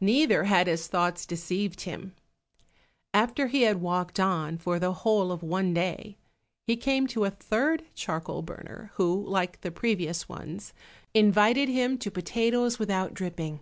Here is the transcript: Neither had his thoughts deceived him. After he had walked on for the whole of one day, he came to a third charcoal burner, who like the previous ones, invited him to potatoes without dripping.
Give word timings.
Neither 0.00 0.44
had 0.44 0.68
his 0.68 0.86
thoughts 0.86 1.26
deceived 1.26 1.82
him. 1.82 2.14
After 3.12 3.48
he 3.48 3.60
had 3.64 3.82
walked 3.82 4.18
on 4.18 4.56
for 4.56 4.78
the 4.78 4.94
whole 4.94 5.30
of 5.30 5.42
one 5.42 5.74
day, 5.74 6.16
he 6.66 6.78
came 6.78 7.06
to 7.08 7.24
a 7.26 7.30
third 7.30 7.84
charcoal 7.94 8.40
burner, 8.40 8.90
who 8.94 9.22
like 9.26 9.60
the 9.60 9.70
previous 9.70 10.26
ones, 10.26 10.72
invited 11.12 11.68
him 11.68 11.98
to 11.98 12.10
potatoes 12.10 12.78
without 12.78 13.12
dripping. 13.12 13.60